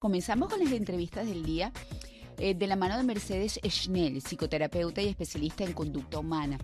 [0.00, 1.72] Comenzamos con las entrevistas del día
[2.38, 6.56] eh, de la mano de Mercedes Schnell, psicoterapeuta y especialista en conducta humana.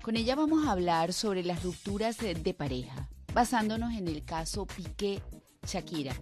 [0.00, 4.64] Con ella vamos a hablar sobre las rupturas de, de pareja, basándonos en el caso
[4.64, 6.14] Piqué-Shakira.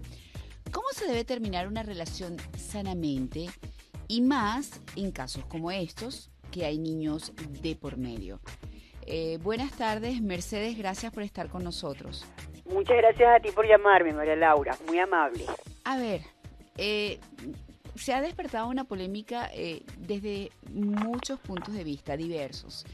[0.73, 3.51] ¿Cómo se debe terminar una relación sanamente?
[4.09, 8.41] Y más en casos como estos, que hay niños de por medio.
[9.05, 12.25] Eh, buenas tardes, Mercedes, gracias por estar con nosotros.
[12.65, 15.45] Muchas gracias a ti por llamarme, María Laura, muy amable.
[15.85, 16.23] A ver,
[16.77, 17.19] eh,
[17.95, 22.85] se ha despertado una polémica eh, desde muchos puntos de vista diversos.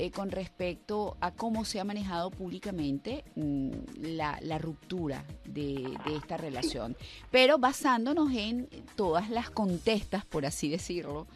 [0.00, 3.70] Eh, con respecto a cómo se ha manejado públicamente mm,
[4.00, 6.96] la, la, ruptura de, de, esta relación,
[7.32, 11.26] pero basándonos en todas las contestas, por así decirlo,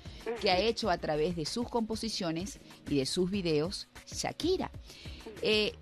[0.40, 4.70] que ha hecho a través de sus composiciones y de sus videos Shakira.
[5.42, 5.74] Eh,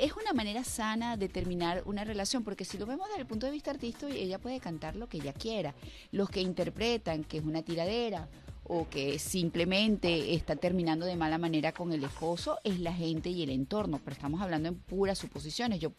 [0.00, 3.46] es una manera sana de terminar una relación, porque si lo vemos desde el punto
[3.46, 5.74] de vista artístico, ella puede cantar lo que ella quiera.
[6.12, 8.28] Los que interpretan que es una tiradera
[8.68, 13.42] o que simplemente está terminando de mala manera con el esposo es la gente y
[13.42, 15.78] el entorno, pero estamos hablando en puras suposiciones.
[15.78, 15.92] Yo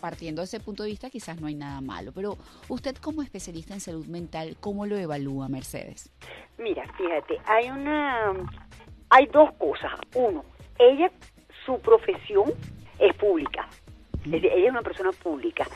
[0.00, 2.36] partiendo de ese punto de vista quizás no hay nada malo, pero
[2.68, 6.10] usted como especialista en salud mental, ¿cómo lo evalúa Mercedes?
[6.58, 8.32] Mira, fíjate, hay una
[9.10, 9.92] hay dos cosas.
[10.14, 10.44] Uno,
[10.78, 11.10] ella
[11.64, 12.52] su profesión.
[14.28, 15.66] Es decir, ella es una persona pública.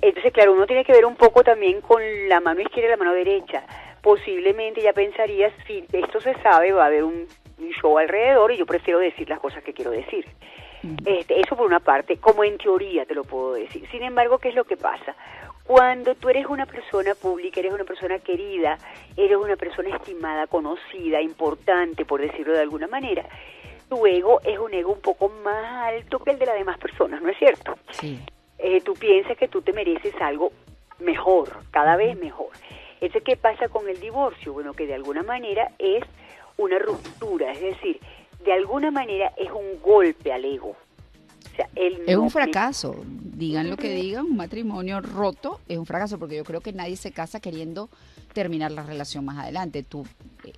[0.00, 2.96] Entonces, claro, uno tiene que ver un poco también con la mano izquierda y la
[2.96, 3.64] mano derecha.
[4.02, 7.26] Posiblemente ya pensaría, si esto se sabe, va a haber un,
[7.58, 10.26] un show alrededor y yo prefiero decir las cosas que quiero decir.
[11.04, 13.88] Este, eso por una parte, como en teoría te lo puedo decir.
[13.90, 15.16] Sin embargo, ¿qué es lo que pasa?
[15.64, 18.78] Cuando tú eres una persona pública, eres una persona querida,
[19.16, 23.26] eres una persona estimada, conocida, importante, por decirlo de alguna manera,
[23.88, 27.22] tu ego es un ego un poco más alto que el de las demás personas,
[27.22, 27.76] ¿no es cierto?
[27.90, 28.18] Sí.
[28.58, 30.52] Eh, tú piensas que tú te mereces algo
[30.98, 32.50] mejor, cada vez mejor.
[33.00, 34.52] Entonces, ¿qué pasa con el divorcio?
[34.52, 36.02] Bueno, que de alguna manera es
[36.56, 38.00] una ruptura, es decir,
[38.44, 40.70] de alguna manera es un golpe al ego.
[40.70, 45.78] O sea, él es no un fracaso, digan lo que digan, un matrimonio roto es
[45.78, 47.88] un fracaso, porque yo creo que nadie se casa queriendo
[48.32, 49.82] terminar la relación más adelante.
[49.82, 50.06] Tú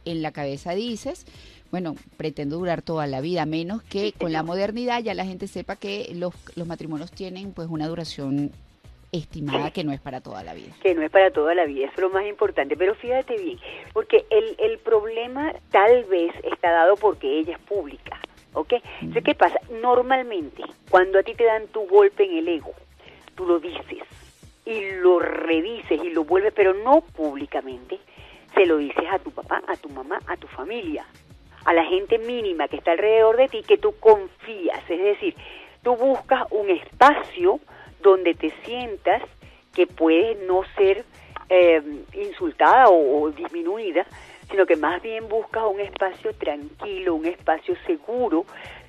[0.05, 1.27] en la cabeza dices,
[1.71, 5.77] bueno, pretendo durar toda la vida, menos que con la modernidad ya la gente sepa
[5.77, 8.53] que los, los matrimonios tienen pues una duración
[9.13, 10.75] estimada que no es para toda la vida.
[10.83, 12.77] Que no es para toda la vida, eso es lo más importante.
[12.77, 13.59] Pero fíjate bien,
[13.93, 18.19] porque el, el problema tal vez está dado porque ella es pública,
[18.53, 18.73] ¿ok?
[18.73, 19.05] Mm.
[19.05, 19.61] Entonces, ¿qué pasa?
[19.83, 22.73] Normalmente, cuando a ti te dan tu golpe en el ego,
[23.35, 24.05] tú lo dices
[24.65, 27.99] y lo redices y lo vuelves, pero no públicamente,
[28.55, 31.07] se lo dices a tu papá, a tu mamá, a tu familia,
[31.65, 35.35] a la gente mínima que está alrededor de ti, que tú confías, es decir,
[35.83, 37.61] tú buscas un espacio
[38.03, 39.23] donde te sientas
[39.75, 41.05] que puedes no ser
[41.49, 41.83] eh,
[42.15, 44.07] insultada o, o, disminuida,
[44.51, 48.45] sino que más bien buscas un espacio tranquilo, un espacio seguro,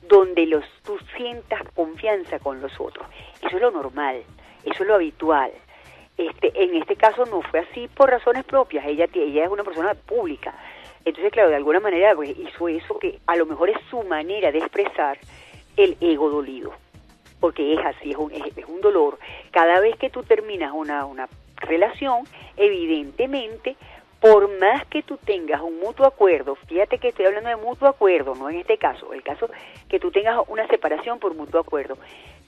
[0.08, 3.08] donde los, tú sientas confianza con los otros.
[3.46, 4.24] Eso es lo normal,
[4.66, 5.52] eso es lo habitual.
[6.18, 9.94] Este, en este caso no fue así por razones propias, ella, ella es una persona
[9.94, 10.54] pública.
[11.06, 14.52] Entonces, claro, de alguna manera pues, hizo eso que a lo mejor es su manera
[14.52, 15.18] de expresar
[15.78, 16.74] el ego dolido
[17.40, 19.18] porque es así, es un, es, es un dolor.
[19.52, 21.28] Cada vez que tú terminas una, una
[21.58, 22.24] relación,
[22.58, 23.76] evidentemente,
[24.20, 28.36] por más que tú tengas un mutuo acuerdo, fíjate que estoy hablando de mutuo acuerdo,
[28.36, 29.50] no en este caso, el caso
[29.88, 31.98] que tú tengas una separación por mutuo acuerdo,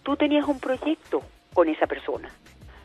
[0.03, 1.22] tú tenías un proyecto
[1.53, 2.29] con esa persona.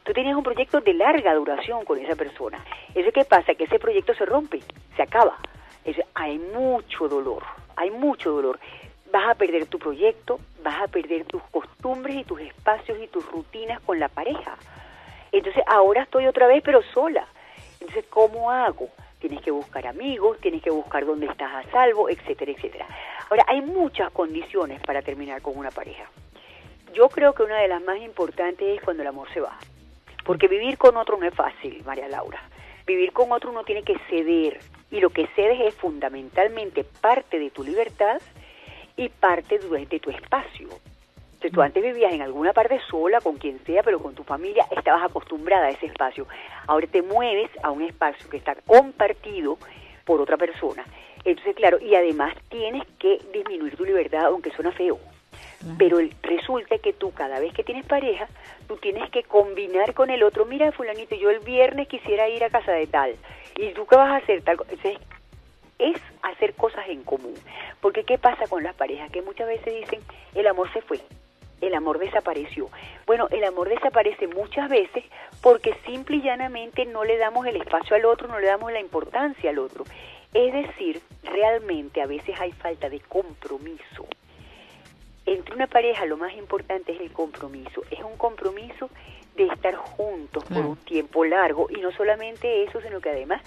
[0.06, 2.64] Tú tenías un proyecto de larga duración con esa persona.
[2.94, 4.60] Eso qué pasa, que ese proyecto se rompe,
[4.96, 5.36] se acaba.
[5.84, 7.42] Es, hay mucho dolor,
[7.76, 8.58] hay mucho dolor
[9.12, 13.26] vas a perder tu proyecto, vas a perder tus costumbres y tus espacios y tus
[13.30, 14.56] rutinas con la pareja.
[15.32, 17.26] Entonces ahora estoy otra vez pero sola.
[17.80, 18.88] Entonces, ¿cómo hago?
[19.18, 22.86] Tienes que buscar amigos, tienes que buscar dónde estás a salvo, etcétera, etcétera.
[23.30, 26.04] Ahora, hay muchas condiciones para terminar con una pareja.
[26.92, 29.58] Yo creo que una de las más importantes es cuando el amor se va.
[30.26, 32.42] Porque vivir con otro no es fácil, María Laura.
[32.84, 34.58] Vivir con otro uno tiene que ceder.
[34.90, 38.20] Y lo que cedes es fundamentalmente parte de tu libertad
[38.96, 40.68] y parte de tu espacio.
[41.40, 44.66] Si tú antes vivías en alguna parte sola, con quien sea, pero con tu familia,
[44.76, 46.26] estabas acostumbrada a ese espacio.
[46.66, 49.58] Ahora te mueves a un espacio que está compartido
[50.04, 50.84] por otra persona.
[51.24, 54.98] Entonces, claro, y además tienes que disminuir tu libertad, aunque suena feo.
[55.78, 58.28] Pero resulta que tú cada vez que tienes pareja,
[58.68, 62.50] tú tienes que combinar con el otro, mira fulanito, yo el viernes quisiera ir a
[62.50, 63.16] casa de tal,
[63.56, 64.98] y tú qué vas a hacer tal, entonces
[65.78, 67.34] es hacer cosas en común.
[67.80, 69.10] Porque ¿qué pasa con las parejas?
[69.10, 70.00] Que muchas veces dicen,
[70.34, 71.00] el amor se fue,
[71.60, 72.68] el amor desapareció.
[73.06, 75.04] Bueno, el amor desaparece muchas veces
[75.42, 78.80] porque simple y llanamente no le damos el espacio al otro, no le damos la
[78.80, 79.84] importancia al otro.
[80.34, 84.06] Es decir, realmente a veces hay falta de compromiso.
[85.26, 87.82] Entre una pareja lo más importante es el compromiso.
[87.90, 88.88] Es un compromiso
[89.36, 93.42] de estar juntos por un tiempo largo y no solamente eso, sino que además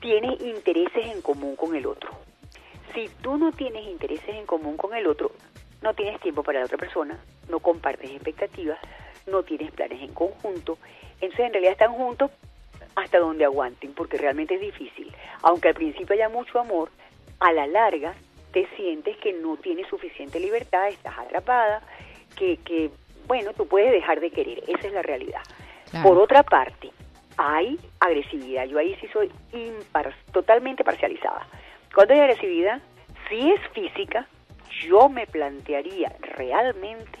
[0.00, 2.10] tiene intereses en común con el otro.
[2.94, 5.32] Si tú no tienes intereses en común con el otro,
[5.82, 7.18] no tienes tiempo para la otra persona,
[7.48, 8.78] no compartes expectativas,
[9.26, 10.78] no tienes planes en conjunto,
[11.20, 12.30] entonces en realidad están juntos
[12.94, 15.14] hasta donde aguanten, porque realmente es difícil.
[15.42, 16.90] Aunque al principio haya mucho amor,
[17.38, 18.14] a la larga
[18.56, 21.82] te sientes que no tienes suficiente libertad, estás atrapada,
[22.38, 22.90] que, que
[23.26, 25.42] bueno, tú puedes dejar de querer, esa es la realidad.
[26.02, 26.90] Por otra parte,
[27.36, 31.46] hay agresividad, yo ahí sí soy impar totalmente parcializada.
[31.94, 32.80] Cuando hay agresividad,
[33.28, 34.26] si es física,
[34.88, 37.18] yo me plantearía realmente,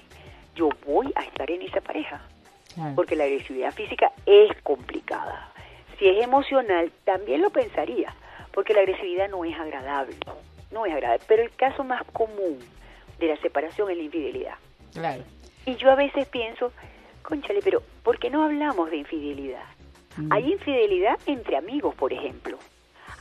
[0.54, 2.22] yo voy a estar en esa pareja,
[2.94, 5.52] porque la agresividad física es complicada.
[5.98, 8.14] Si es emocional, también lo pensaría,
[8.54, 10.16] porque la agresividad no es agradable,
[10.70, 11.24] no es agradable.
[11.28, 12.58] Pero el caso más común
[13.18, 14.54] de la separación es la infidelidad.
[14.92, 15.22] Claro.
[15.64, 16.72] Y yo a veces pienso,
[17.22, 19.64] conchale, pero ¿por qué no hablamos de infidelidad?
[20.16, 20.32] Mm.
[20.32, 22.58] Hay infidelidad entre amigos, por ejemplo.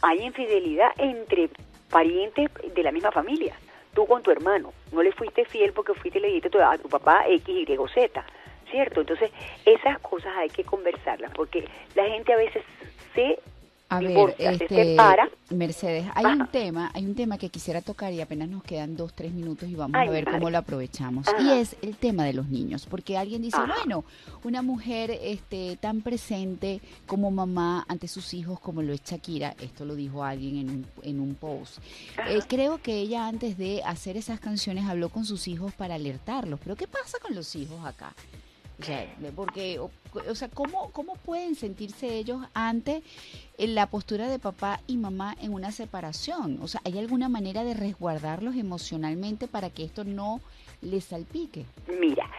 [0.02, 1.50] Hay infidelidad entre
[1.90, 3.56] parientes de la misma familia.
[3.94, 7.26] Tú con tu hermano, no le fuiste fiel porque fuiste le dijiste a tu papá
[7.28, 8.26] X, Y, Z,
[8.70, 9.02] ¿cierto?
[9.02, 9.32] Entonces,
[9.66, 12.64] esas cosas hay que conversarlas porque la gente a veces
[13.14, 13.40] se
[13.90, 14.98] a ver, este,
[15.50, 19.14] Mercedes, hay un tema, hay un tema que quisiera tocar y apenas nos quedan dos,
[19.14, 21.28] tres minutos y vamos a ver cómo lo aprovechamos.
[21.40, 24.04] Y es el tema de los niños, porque alguien dice, bueno,
[24.44, 29.86] una mujer este, tan presente como mamá ante sus hijos como lo es Shakira, esto
[29.86, 31.78] lo dijo alguien en un, en un post.
[32.28, 36.60] Eh, creo que ella antes de hacer esas canciones habló con sus hijos para alertarlos,
[36.62, 38.14] pero ¿qué pasa con los hijos acá?
[38.80, 43.04] O sea, porque, o, sea, ¿cómo, ¿cómo pueden sentirse ellos ante
[43.57, 46.60] eh, la postura de papá y mamá en una separación?
[46.62, 50.42] O sea, ¿hay alguna manera de resguardarlos emocionalmente para que esto no
[50.81, 51.66] les salpique?
[52.00, 52.30] Mira,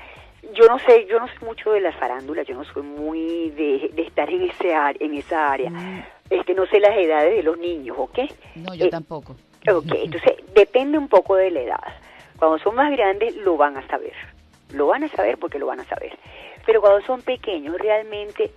[0.52, 3.92] yo no sé, yo no sé mucho de la farándula, yo no soy muy de,
[3.96, 5.70] estar en ese en esa área.
[5.70, 6.04] Mm.
[6.28, 8.18] Este, no sé las edades de los niños, ¿ok?
[8.56, 9.36] No, yo eh, tampoco.
[9.72, 11.84] Ok, entonces depende un poco de la edad.
[12.38, 14.12] Cuando son más grandes lo van a saber
[14.70, 16.18] lo van a saber porque lo van a saber.
[16.64, 18.50] Pero cuando son pequeños, realmente,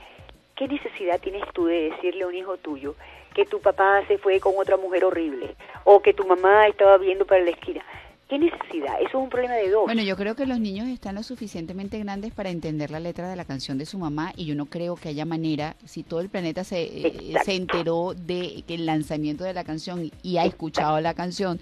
[0.56, 2.96] ¿qué necesidad tienes tú de decirle a un hijo tuyo
[3.34, 7.26] que tu papá se fue con otra mujer horrible o que tu mamá estaba viendo
[7.26, 7.84] para la esquina?
[8.30, 8.94] ¿Qué necesidad?
[9.00, 9.86] Eso es un problema de dos.
[9.86, 13.36] Bueno, yo creo que los niños están lo suficientemente grandes para entender la letra de
[13.36, 16.30] la canción de su mamá y yo no creo que haya manera, si todo el
[16.30, 21.16] planeta se, eh, se enteró de el lanzamiento de la canción y ha escuchado la
[21.16, 21.60] canción,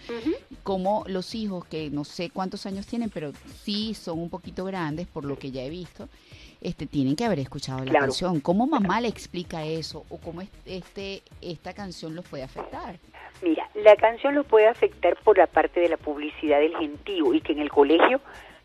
[0.67, 3.31] como los hijos, que no sé cuántos años tienen, pero
[3.63, 6.09] sí son un poquito grandes por lo que ya he visto,
[6.59, 8.41] este, tienen que haber escuchado la canción.
[8.41, 12.97] ¿Cómo mamá le explica eso o cómo este, esta canción los puede afectar?
[13.41, 17.39] Mira, la canción los puede afectar por la parte de la publicidad del gentío y
[17.39, 18.19] que en el colegio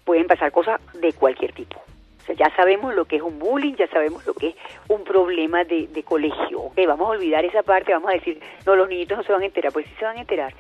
[0.05, 1.77] pueden pasar cosas de cualquier tipo.
[1.77, 4.55] O sea, ya sabemos lo que es un bullying, ya sabemos lo que es
[4.89, 6.63] un problema de, de colegio.
[6.63, 9.43] Ok, vamos a olvidar esa parte, vamos a decir, no, los niñitos no se van
[9.43, 10.53] a enterar, pues sí se van a enterar.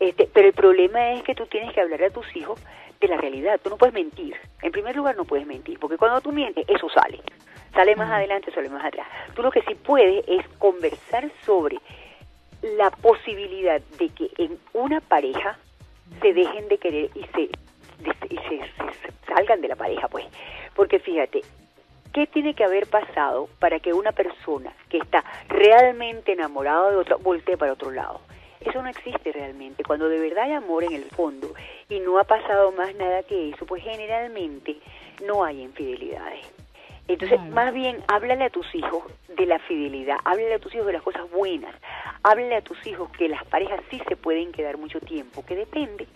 [0.00, 2.60] Este, pero el problema es que tú tienes que hablar a tus hijos
[3.00, 4.36] de la realidad, tú no puedes mentir.
[4.62, 7.20] En primer lugar no puedes mentir, porque cuando tú mientes, eso sale.
[7.74, 9.06] Sale más adelante, sale más atrás.
[9.34, 11.78] Tú lo que sí puedes es conversar sobre
[12.62, 15.58] la posibilidad de que en una pareja
[16.20, 17.42] se dejen de querer y se,
[18.30, 18.60] y se,
[19.26, 20.26] salgan de la pareja, pues.
[20.74, 21.42] Porque fíjate,
[22.12, 27.16] ¿qué tiene que haber pasado para que una persona que está realmente enamorada de otra
[27.16, 28.20] voltee para otro lado?
[28.68, 29.82] Eso no existe realmente.
[29.82, 31.54] Cuando de verdad hay amor en el fondo
[31.88, 34.76] y no ha pasado más nada que eso, pues generalmente
[35.26, 36.44] no hay infidelidades.
[37.06, 40.92] Entonces, más bien, háblale a tus hijos de la fidelidad, háblale a tus hijos de
[40.92, 41.74] las cosas buenas,
[42.22, 46.06] háblale a tus hijos que las parejas sí se pueden quedar mucho tiempo, que depende,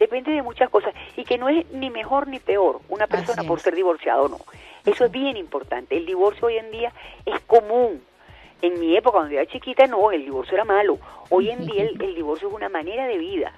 [0.00, 3.60] depende de muchas cosas y que no es ni mejor ni peor una persona por
[3.60, 4.38] ser divorciado o no.
[4.84, 5.96] Eso es bien importante.
[5.96, 6.92] El divorcio hoy en día
[7.24, 8.02] es común.
[8.62, 10.98] En mi época, cuando yo era chiquita, no, el divorcio era malo.
[11.30, 13.52] Hoy en día el divorcio es una manera de vida.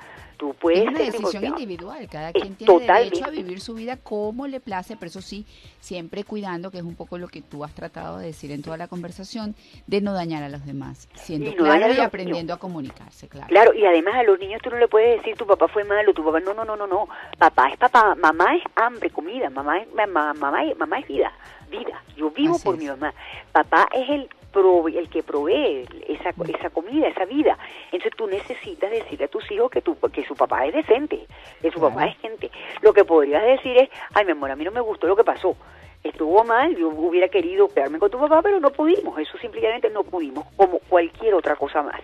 [0.71, 4.97] Es una decisión individual, cada quien tiene derecho a vivir su vida como le place,
[4.97, 5.47] pero eso sí,
[5.79, 8.77] siempre cuidando, que es un poco lo que tú has tratado de decir en toda
[8.77, 9.55] la conversación,
[9.87, 13.49] de no dañar a los demás, siendo claro y aprendiendo a comunicarse, claro.
[13.49, 16.13] Claro, y además a los niños tú no le puedes decir tu papá fue malo,
[16.13, 19.79] tu papá, no, no, no, no, no, papá es papá, mamá es hambre, comida, mamá
[19.79, 21.33] es, mamá, mamá, es, mamá es vida,
[21.71, 23.15] vida, yo vivo por mi mamá,
[23.53, 27.59] papá es el prove, el que provee esa, esa comida, esa vida.
[27.87, 31.27] Entonces tú necesitas decirle a tus hijos que, tu, que su papá es decente,
[31.61, 32.51] que su papá es gente.
[32.83, 35.25] Lo que podrías decir es, ay mi amor, a mí no me gustó lo que
[35.25, 35.57] pasó.
[36.03, 40.03] Estuvo mal, yo hubiera querido quedarme con tu papá, pero no pudimos, eso simplemente no
[40.03, 42.01] pudimos, como cualquier otra cosa más.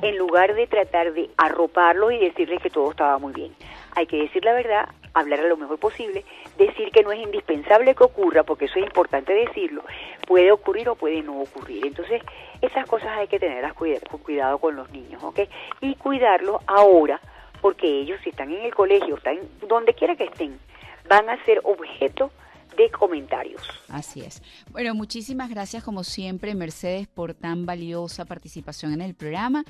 [0.00, 3.54] En lugar de tratar de arroparlos y decirles que todo estaba muy bien.
[3.94, 6.24] Hay que decir la verdad, hablar a lo mejor posible,
[6.56, 9.82] decir que no es indispensable que ocurra, porque eso es importante decirlo,
[10.26, 11.84] puede ocurrir o puede no ocurrir.
[11.84, 12.22] Entonces,
[12.62, 15.40] esas cosas hay que tenerlas con cuidado con los niños, ¿ok?
[15.82, 17.20] Y cuidarlos ahora,
[17.60, 20.58] porque ellos si están en el colegio, están donde quiera que estén,
[21.06, 22.30] van a ser objeto
[22.76, 23.62] de comentarios.
[23.88, 24.42] Así es.
[24.70, 29.64] Bueno, muchísimas gracias como siempre, Mercedes, por tan valiosa participación en el programa.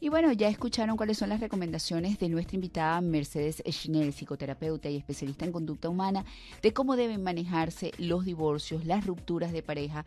[0.00, 4.96] Y bueno, ya escucharon cuáles son las recomendaciones de nuestra invitada Mercedes Schnell, psicoterapeuta y
[4.96, 6.26] especialista en conducta humana,
[6.60, 10.04] de cómo deben manejarse los divorcios, las rupturas de pareja,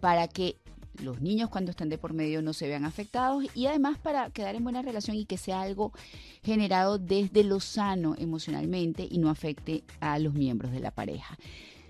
[0.00, 0.56] para que
[1.02, 4.54] los niños cuando están de por medio no se vean afectados y además para quedar
[4.54, 5.92] en buena relación y que sea algo
[6.42, 11.36] generado desde lo sano emocionalmente y no afecte a los miembros de la pareja.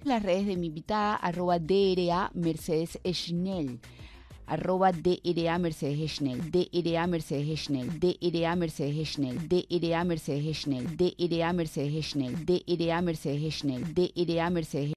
[0.02, 3.80] Las redes de mi invitada, arroba DRA Mercedes Schnell.
[4.46, 12.06] Arroba DRA Mercedes Schnell, DRA Mercedes Schnell, DRA Mercedes Schnell, DRA Mercedes Schnell, DRA Mercedes
[12.06, 14.88] Schnell, DRA Mercedes Schnell, DRA Mercedes